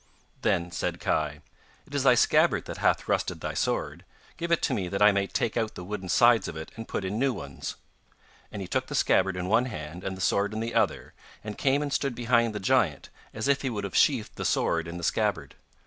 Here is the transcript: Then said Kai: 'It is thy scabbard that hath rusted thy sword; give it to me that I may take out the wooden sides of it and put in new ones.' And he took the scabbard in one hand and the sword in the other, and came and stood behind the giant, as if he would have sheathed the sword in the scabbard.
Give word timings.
Then 0.41 0.71
said 0.71 0.99
Kai: 0.99 1.41
'It 1.85 1.93
is 1.93 2.01
thy 2.01 2.15
scabbard 2.15 2.65
that 2.65 2.77
hath 2.79 3.07
rusted 3.07 3.39
thy 3.41 3.53
sword; 3.53 4.03
give 4.35 4.51
it 4.51 4.63
to 4.63 4.73
me 4.73 4.87
that 4.87 4.99
I 5.03 5.11
may 5.11 5.27
take 5.27 5.55
out 5.55 5.75
the 5.75 5.83
wooden 5.83 6.09
sides 6.09 6.47
of 6.47 6.57
it 6.57 6.71
and 6.75 6.87
put 6.87 7.05
in 7.05 7.19
new 7.19 7.31
ones.' 7.33 7.75
And 8.51 8.63
he 8.63 8.67
took 8.67 8.87
the 8.87 8.95
scabbard 8.95 9.37
in 9.37 9.47
one 9.47 9.65
hand 9.65 10.03
and 10.03 10.17
the 10.17 10.19
sword 10.21 10.53
in 10.55 10.59
the 10.59 10.73
other, 10.73 11.13
and 11.43 11.55
came 11.55 11.83
and 11.83 11.93
stood 11.93 12.15
behind 12.15 12.55
the 12.55 12.59
giant, 12.59 13.09
as 13.31 13.47
if 13.47 13.61
he 13.61 13.69
would 13.69 13.83
have 13.83 13.95
sheathed 13.95 14.37
the 14.37 14.43
sword 14.43 14.87
in 14.87 14.97
the 14.97 15.03
scabbard. 15.03 15.53